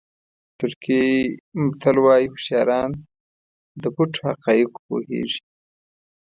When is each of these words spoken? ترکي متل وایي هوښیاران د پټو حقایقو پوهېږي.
ترکي 0.57 1.03
متل 1.65 1.95
وایي 2.01 2.25
هوښیاران 2.31 2.89
د 3.81 3.83
پټو 3.95 4.19
حقایقو 4.29 4.79
پوهېږي. 4.87 5.41